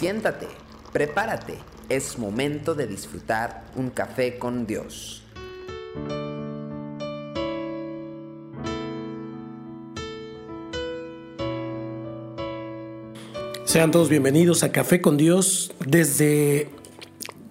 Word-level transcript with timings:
Siéntate, 0.00 0.46
prepárate, 0.94 1.58
es 1.90 2.18
momento 2.18 2.74
de 2.74 2.86
disfrutar 2.86 3.66
un 3.76 3.90
café 3.90 4.38
con 4.38 4.66
Dios. 4.66 5.22
Sean 13.66 13.90
todos 13.90 14.08
bienvenidos 14.08 14.62
a 14.62 14.72
Café 14.72 15.02
con 15.02 15.18
Dios 15.18 15.70
desde 15.84 16.70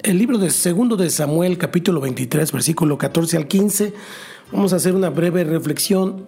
el 0.01 0.17
libro 0.17 0.39
de 0.39 0.49
segundo 0.49 0.97
de 0.97 1.11
Samuel, 1.11 1.59
capítulo 1.59 2.01
23, 2.01 2.51
versículo 2.51 2.97
14 2.97 3.37
al 3.37 3.47
15. 3.47 3.93
Vamos 4.51 4.73
a 4.73 4.77
hacer 4.77 4.95
una 4.95 5.11
breve 5.11 5.43
reflexión. 5.43 6.25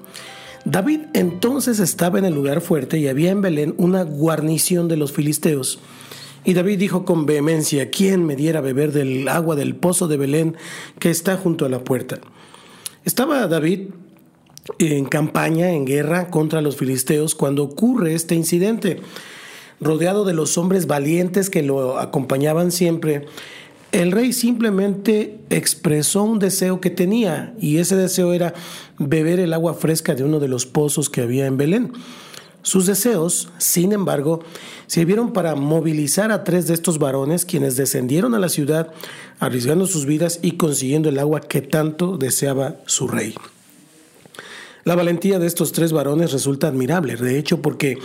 David 0.65 0.99
entonces 1.15 1.79
estaba 1.79 2.19
en 2.19 2.25
el 2.25 2.35
lugar 2.35 2.61
fuerte 2.61 2.99
y 2.99 3.07
había 3.07 3.31
en 3.31 3.41
Belén 3.41 3.73
una 3.77 4.03
guarnición 4.03 4.87
de 4.87 4.97
los 4.97 5.13
filisteos. 5.13 5.79
Y 6.43 6.53
David 6.53 6.79
dijo 6.79 7.05
con 7.05 7.25
vehemencia, 7.25 7.91
¿quién 7.91 8.25
me 8.25 8.35
diera 8.35 8.61
beber 8.61 8.91
del 8.91 9.27
agua 9.27 9.55
del 9.55 9.75
pozo 9.75 10.07
de 10.07 10.17
Belén 10.17 10.55
que 10.99 11.11
está 11.11 11.37
junto 11.37 11.65
a 11.65 11.69
la 11.69 11.83
puerta? 11.83 12.19
Estaba 13.05 13.47
David 13.47 13.89
en 14.79 15.05
campaña, 15.05 15.71
en 15.71 15.85
guerra 15.85 16.29
contra 16.29 16.61
los 16.61 16.77
filisteos, 16.77 17.35
cuando 17.35 17.63
ocurre 17.63 18.13
este 18.13 18.35
incidente. 18.35 19.01
Rodeado 19.79 20.25
de 20.25 20.33
los 20.33 20.57
hombres 20.57 20.87
valientes 20.87 21.49
que 21.49 21.63
lo 21.63 21.97
acompañaban 21.99 22.71
siempre, 22.71 23.25
el 23.91 24.11
rey 24.11 24.31
simplemente 24.31 25.39
expresó 25.49 26.23
un 26.23 26.39
deseo 26.39 26.79
que 26.79 26.89
tenía 26.89 27.53
y 27.59 27.77
ese 27.77 27.95
deseo 27.95 28.33
era 28.33 28.53
beber 28.97 29.39
el 29.39 29.53
agua 29.53 29.73
fresca 29.73 30.15
de 30.15 30.23
uno 30.23 30.39
de 30.39 30.47
los 30.47 30.65
pozos 30.65 31.09
que 31.09 31.21
había 31.21 31.45
en 31.45 31.57
Belén. 31.57 31.91
Sus 32.63 32.85
deseos, 32.85 33.49
sin 33.57 33.91
embargo, 33.91 34.43
sirvieron 34.87 35.33
para 35.33 35.55
movilizar 35.55 36.31
a 36.31 36.43
tres 36.43 36.67
de 36.67 36.73
estos 36.73 36.99
varones 36.99 37.45
quienes 37.45 37.75
descendieron 37.75 38.35
a 38.35 38.39
la 38.39 38.49
ciudad 38.49 38.91
arriesgando 39.39 39.87
sus 39.87 40.05
vidas 40.05 40.39
y 40.41 40.53
consiguiendo 40.53 41.09
el 41.09 41.19
agua 41.19 41.41
que 41.41 41.61
tanto 41.61 42.17
deseaba 42.17 42.75
su 42.85 43.07
rey. 43.07 43.33
La 44.83 44.95
valentía 44.95 45.37
de 45.37 45.45
estos 45.45 45.71
tres 45.71 45.91
varones 45.91 46.31
resulta 46.31 46.67
admirable, 46.67 47.15
de 47.15 47.37
hecho, 47.37 47.61
porque 47.61 47.91
eh, 47.91 47.99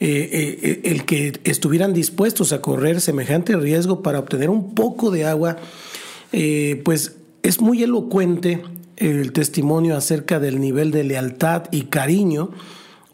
eh, 0.00 0.80
el 0.84 1.04
que 1.04 1.40
estuvieran 1.44 1.94
dispuestos 1.94 2.52
a 2.52 2.60
correr 2.60 3.00
semejante 3.00 3.56
riesgo 3.56 4.02
para 4.02 4.18
obtener 4.18 4.50
un 4.50 4.74
poco 4.74 5.10
de 5.10 5.24
agua, 5.24 5.56
eh, 6.32 6.82
pues 6.84 7.16
es 7.42 7.60
muy 7.60 7.82
elocuente 7.82 8.62
el 8.96 9.32
testimonio 9.32 9.96
acerca 9.96 10.38
del 10.38 10.60
nivel 10.60 10.90
de 10.90 11.04
lealtad 11.04 11.64
y 11.70 11.84
cariño, 11.84 12.50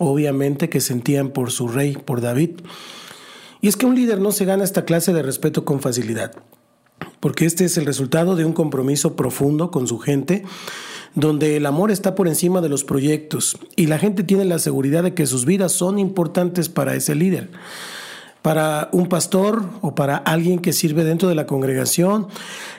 obviamente, 0.06 0.68
que 0.68 0.80
sentían 0.80 1.30
por 1.30 1.50
su 1.50 1.68
rey, 1.68 1.96
por 1.96 2.20
David. 2.20 2.60
Y 3.60 3.68
es 3.68 3.76
que 3.76 3.86
un 3.86 3.94
líder 3.94 4.20
no 4.20 4.32
se 4.32 4.44
gana 4.44 4.64
esta 4.64 4.84
clase 4.84 5.12
de 5.12 5.22
respeto 5.22 5.64
con 5.64 5.80
facilidad, 5.80 6.32
porque 7.20 7.46
este 7.46 7.64
es 7.64 7.76
el 7.78 7.86
resultado 7.86 8.36
de 8.36 8.44
un 8.44 8.52
compromiso 8.52 9.16
profundo 9.16 9.70
con 9.70 9.86
su 9.86 9.98
gente 9.98 10.44
donde 11.14 11.56
el 11.56 11.66
amor 11.66 11.90
está 11.90 12.14
por 12.14 12.28
encima 12.28 12.60
de 12.60 12.68
los 12.68 12.84
proyectos 12.84 13.56
y 13.76 13.86
la 13.86 13.98
gente 13.98 14.24
tiene 14.24 14.44
la 14.44 14.58
seguridad 14.58 15.02
de 15.02 15.14
que 15.14 15.26
sus 15.26 15.44
vidas 15.44 15.72
son 15.72 15.98
importantes 15.98 16.68
para 16.68 16.94
ese 16.94 17.14
líder. 17.14 17.50
Para 18.42 18.90
un 18.92 19.08
pastor 19.08 19.64
o 19.80 19.94
para 19.94 20.16
alguien 20.16 20.58
que 20.58 20.74
sirve 20.74 21.04
dentro 21.04 21.30
de 21.30 21.34
la 21.34 21.46
congregación, 21.46 22.26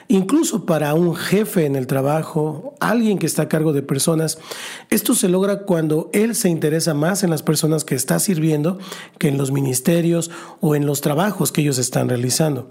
incluso 0.06 0.64
para 0.64 0.94
un 0.94 1.16
jefe 1.16 1.66
en 1.66 1.74
el 1.74 1.88
trabajo, 1.88 2.74
alguien 2.88 3.18
que 3.18 3.26
está 3.26 3.42
a 3.42 3.48
cargo 3.48 3.72
de 3.72 3.82
personas, 3.82 4.38
esto 4.90 5.14
se 5.14 5.28
logra 5.28 5.60
cuando 5.60 6.10
él 6.12 6.34
se 6.34 6.48
interesa 6.48 6.94
más 6.94 7.22
en 7.22 7.30
las 7.30 7.42
personas 7.42 7.84
que 7.84 7.94
está 7.94 8.18
sirviendo 8.18 8.78
que 9.18 9.28
en 9.28 9.38
los 9.38 9.52
ministerios 9.52 10.30
o 10.60 10.74
en 10.74 10.86
los 10.86 11.00
trabajos 11.00 11.52
que 11.52 11.62
ellos 11.62 11.78
están 11.78 12.08
realizando. 12.08 12.68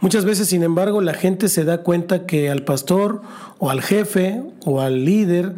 Muchas 0.00 0.24
veces, 0.24 0.48
sin 0.48 0.62
embargo, 0.62 1.02
la 1.02 1.12
gente 1.12 1.50
se 1.50 1.64
da 1.64 1.82
cuenta 1.82 2.24
que 2.24 2.48
al 2.48 2.64
pastor 2.64 3.20
o 3.58 3.68
al 3.68 3.82
jefe 3.82 4.42
o 4.64 4.80
al 4.80 5.04
líder 5.04 5.54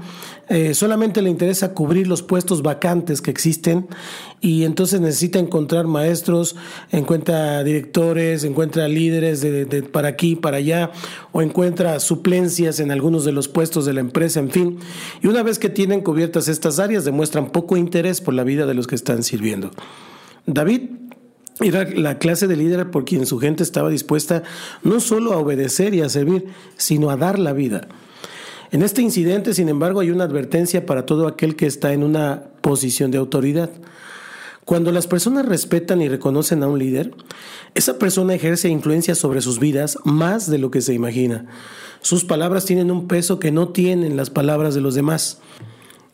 eh, 0.53 0.75
solamente 0.75 1.23
le 1.23 1.31
interesa 1.31 1.73
cubrir 1.73 2.07
los 2.07 2.23
puestos 2.23 2.61
vacantes 2.61 3.23
que 3.23 3.31
existen 3.31 3.89
y 4.43 4.65
entonces 4.65 5.01
necesita 5.01 5.39
encontrar 5.39 5.87
maestros, 5.87 6.57
encuentra 6.91 7.65
directores, 7.65 8.45
encuentra 8.45 8.87
líderes 8.87 9.41
de, 9.41 9.65
de, 9.65 9.83
para 9.83 10.09
aquí, 10.09 10.37
para 10.37 10.59
allá, 10.59 10.91
o 11.33 11.41
encuentra 11.41 11.99
suplencias 12.01 12.81
en 12.81 12.91
algunos 12.91 13.25
de 13.25 13.33
los 13.33 13.49
puestos 13.49 13.87
de 13.87 13.95
la 13.95 14.01
empresa, 14.01 14.41
en 14.41 14.51
fin. 14.51 14.79
Y 15.23 15.29
una 15.29 15.43
vez 15.43 15.59
que 15.59 15.71
tienen 15.71 16.03
cubiertas 16.03 16.49
estas 16.49 16.79
áreas, 16.79 17.07
demuestran 17.07 17.51
poco 17.51 17.79
interés 17.79 18.21
por 18.21 18.35
la 18.35 18.45
vida 18.45 18.67
de 18.67 18.75
los 18.75 18.87
que 18.87 18.95
están 18.95 19.23
sirviendo. 19.23 19.71
David 20.45 20.83
era 21.61 21.89
la 21.89 22.19
clase 22.19 22.47
de 22.47 22.57
líder 22.57 22.91
por 22.91 23.07
quien 23.07 23.25
su 23.25 23.39
gente 23.39 23.63
estaba 23.63 23.89
dispuesta 23.89 24.43
no 24.83 25.01
solo 25.01 25.33
a 25.33 25.39
obedecer 25.39 25.95
y 25.95 26.03
a 26.03 26.11
servir, 26.11 26.49
sino 26.77 27.09
a 27.09 27.17
dar 27.17 27.39
la 27.39 27.55
vida. 27.55 27.89
En 28.73 28.81
este 28.81 29.03
incidente, 29.03 29.53
sin 29.53 29.69
embargo, 29.69 30.01
hay 30.01 30.11
una 30.11 30.25
advertencia 30.25 30.87
para 30.87 31.05
todo 31.05 31.27
aquel 31.27 31.57
que 31.57 31.67
está 31.67 31.93
en 31.93 32.03
una 32.03 32.45
posición 32.63 33.11
de 33.11 33.19
autoridad. 33.19 33.69
Cuando 34.65 34.93
las 34.93 35.07
personas 35.07 35.45
respetan 35.45 36.01
y 36.01 36.09
reconocen 36.09 36.63
a 36.63 36.69
un 36.69 36.79
líder, 36.79 37.13
esa 37.75 37.99
persona 37.99 38.35
ejerce 38.35 38.71
influencia 38.71 39.15
sobre 39.15 39.43
sus 39.43 39.59
vidas 39.59 39.99
más 40.05 40.51
de 40.51 40.57
lo 40.57 40.71
que 40.71 40.81
se 40.81 40.95
imagina. 40.95 41.45
Sus 42.01 42.25
palabras 42.25 42.65
tienen 42.65 42.91
un 42.91 43.09
peso 43.09 43.39
que 43.39 43.53
no 43.53 43.69
tienen 43.69 44.17
las 44.17 44.31
palabras 44.31 44.75
de 44.75 44.81
los 44.81 44.95
demás. 44.95 45.39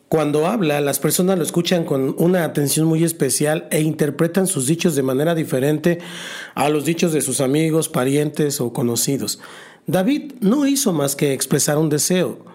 Cuando 0.09 0.45
habla, 0.45 0.81
las 0.81 0.99
personas 0.99 1.37
lo 1.37 1.45
escuchan 1.45 1.85
con 1.85 2.13
una 2.17 2.43
atención 2.43 2.87
muy 2.87 3.05
especial 3.05 3.69
e 3.71 3.79
interpretan 3.79 4.47
sus 4.47 4.67
dichos 4.67 4.95
de 4.95 5.03
manera 5.03 5.33
diferente 5.33 5.99
a 6.55 6.67
los 6.67 6.83
dichos 6.83 7.13
de 7.13 7.21
sus 7.21 7.39
amigos, 7.39 7.87
parientes 7.87 8.59
o 8.59 8.73
conocidos. 8.73 9.39
David 9.89 10.33
no 10.39 10.67
hizo 10.67 10.93
más 10.93 11.15
que 11.15 11.33
expresar 11.33 11.79
un 11.79 11.89
deseo, 11.89 12.45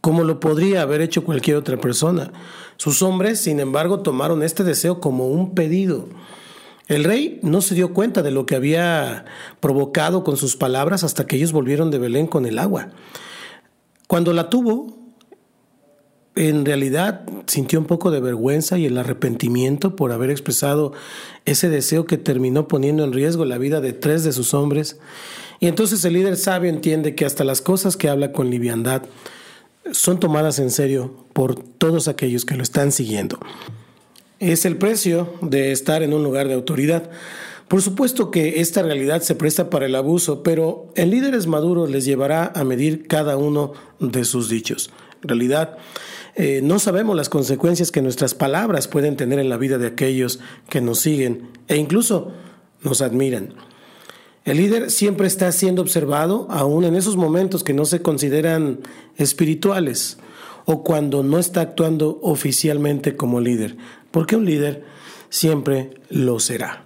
como 0.00 0.24
lo 0.24 0.40
podría 0.40 0.80
haber 0.80 1.02
hecho 1.02 1.22
cualquier 1.22 1.58
otra 1.58 1.76
persona. 1.76 2.32
Sus 2.78 3.02
hombres, 3.02 3.40
sin 3.40 3.60
embargo, 3.60 4.00
tomaron 4.00 4.42
este 4.42 4.64
deseo 4.64 4.98
como 4.98 5.28
un 5.28 5.54
pedido. 5.54 6.08
El 6.88 7.04
rey 7.04 7.40
no 7.42 7.60
se 7.60 7.74
dio 7.74 7.92
cuenta 7.92 8.22
de 8.22 8.30
lo 8.30 8.46
que 8.46 8.56
había 8.56 9.26
provocado 9.60 10.24
con 10.24 10.38
sus 10.38 10.56
palabras 10.56 11.04
hasta 11.04 11.26
que 11.26 11.36
ellos 11.36 11.52
volvieron 11.52 11.90
de 11.90 11.98
Belén 11.98 12.26
con 12.26 12.46
el 12.46 12.58
agua. 12.58 12.88
Cuando 14.06 14.32
la 14.32 14.48
tuvo, 14.48 14.96
en 16.36 16.64
realidad 16.64 17.20
sintió 17.46 17.78
un 17.80 17.84
poco 17.84 18.10
de 18.10 18.20
vergüenza 18.20 18.78
y 18.78 18.86
el 18.86 18.96
arrepentimiento 18.96 19.94
por 19.94 20.10
haber 20.10 20.30
expresado 20.30 20.94
ese 21.44 21.68
deseo 21.68 22.06
que 22.06 22.16
terminó 22.16 22.66
poniendo 22.66 23.04
en 23.04 23.12
riesgo 23.12 23.44
la 23.44 23.58
vida 23.58 23.82
de 23.82 23.92
tres 23.92 24.24
de 24.24 24.32
sus 24.32 24.54
hombres. 24.54 24.98
Y 25.62 25.68
entonces 25.68 26.04
el 26.04 26.14
líder 26.14 26.36
sabio 26.36 26.68
entiende 26.68 27.14
que 27.14 27.24
hasta 27.24 27.44
las 27.44 27.62
cosas 27.62 27.96
que 27.96 28.08
habla 28.08 28.32
con 28.32 28.50
liviandad 28.50 29.02
son 29.92 30.18
tomadas 30.18 30.58
en 30.58 30.72
serio 30.72 31.24
por 31.34 31.54
todos 31.54 32.08
aquellos 32.08 32.44
que 32.44 32.56
lo 32.56 32.64
están 32.64 32.90
siguiendo. 32.90 33.38
Es 34.40 34.64
el 34.64 34.76
precio 34.76 35.34
de 35.40 35.70
estar 35.70 36.02
en 36.02 36.14
un 36.14 36.24
lugar 36.24 36.48
de 36.48 36.54
autoridad. 36.54 37.10
Por 37.68 37.80
supuesto 37.80 38.32
que 38.32 38.60
esta 38.60 38.82
realidad 38.82 39.22
se 39.22 39.36
presta 39.36 39.70
para 39.70 39.86
el 39.86 39.94
abuso, 39.94 40.42
pero 40.42 40.90
el 40.96 41.10
líder 41.10 41.36
es 41.36 41.46
maduro 41.46 41.86
les 41.86 42.04
llevará 42.04 42.50
a 42.56 42.64
medir 42.64 43.06
cada 43.06 43.36
uno 43.36 43.72
de 44.00 44.24
sus 44.24 44.48
dichos. 44.48 44.90
En 45.22 45.28
realidad, 45.28 45.78
eh, 46.34 46.58
no 46.60 46.80
sabemos 46.80 47.14
las 47.14 47.28
consecuencias 47.28 47.92
que 47.92 48.02
nuestras 48.02 48.34
palabras 48.34 48.88
pueden 48.88 49.16
tener 49.16 49.38
en 49.38 49.48
la 49.48 49.58
vida 49.58 49.78
de 49.78 49.86
aquellos 49.86 50.40
que 50.68 50.80
nos 50.80 50.98
siguen 50.98 51.50
e 51.68 51.76
incluso 51.76 52.32
nos 52.82 53.00
admiran. 53.00 53.54
El 54.44 54.56
líder 54.56 54.90
siempre 54.90 55.28
está 55.28 55.52
siendo 55.52 55.82
observado, 55.82 56.46
aún 56.50 56.84
en 56.84 56.96
esos 56.96 57.16
momentos 57.16 57.62
que 57.62 57.74
no 57.74 57.84
se 57.84 58.02
consideran 58.02 58.80
espirituales 59.16 60.18
o 60.64 60.82
cuando 60.82 61.22
no 61.22 61.38
está 61.38 61.60
actuando 61.60 62.18
oficialmente 62.22 63.14
como 63.14 63.40
líder, 63.40 63.76
porque 64.10 64.34
un 64.34 64.44
líder 64.44 64.84
siempre 65.28 65.90
lo 66.08 66.40
será. 66.40 66.84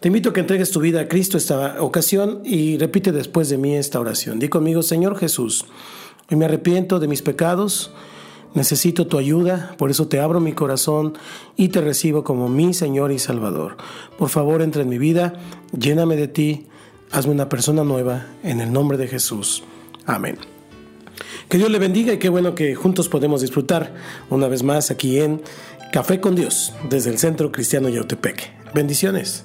Te 0.00 0.08
invito 0.08 0.30
a 0.30 0.32
que 0.32 0.40
entregues 0.40 0.70
tu 0.70 0.80
vida 0.80 1.00
a 1.00 1.08
Cristo 1.08 1.36
esta 1.36 1.82
ocasión 1.82 2.40
y 2.44 2.78
repite 2.78 3.12
después 3.12 3.48
de 3.48 3.58
mí 3.58 3.74
esta 3.74 4.00
oración. 4.00 4.38
Di 4.38 4.48
conmigo, 4.48 4.82
Señor 4.82 5.18
Jesús, 5.18 5.66
hoy 6.30 6.36
me 6.36 6.46
arrepiento 6.46 7.00
de 7.00 7.08
mis 7.08 7.22
pecados 7.22 7.92
Necesito 8.56 9.06
tu 9.06 9.18
ayuda, 9.18 9.74
por 9.76 9.90
eso 9.90 10.08
te 10.08 10.18
abro 10.18 10.40
mi 10.40 10.54
corazón 10.54 11.12
y 11.56 11.68
te 11.68 11.82
recibo 11.82 12.24
como 12.24 12.48
mi 12.48 12.72
Señor 12.72 13.12
y 13.12 13.18
Salvador. 13.18 13.76
Por 14.18 14.30
favor, 14.30 14.62
entra 14.62 14.80
en 14.80 14.88
mi 14.88 14.96
vida, 14.96 15.34
lléname 15.78 16.16
de 16.16 16.26
ti, 16.26 16.66
hazme 17.12 17.32
una 17.32 17.50
persona 17.50 17.84
nueva, 17.84 18.28
en 18.42 18.62
el 18.62 18.72
nombre 18.72 18.96
de 18.96 19.08
Jesús. 19.08 19.62
Amén. 20.06 20.38
Que 21.50 21.58
Dios 21.58 21.70
le 21.70 21.78
bendiga 21.78 22.14
y 22.14 22.18
qué 22.18 22.30
bueno 22.30 22.54
que 22.54 22.74
juntos 22.74 23.10
podemos 23.10 23.42
disfrutar 23.42 23.92
una 24.30 24.48
vez 24.48 24.62
más 24.62 24.90
aquí 24.90 25.20
en 25.20 25.42
Café 25.92 26.18
con 26.18 26.34
Dios, 26.34 26.72
desde 26.88 27.10
el 27.10 27.18
Centro 27.18 27.52
Cristiano 27.52 27.90
Yautepec. 27.90 28.72
Bendiciones. 28.72 29.44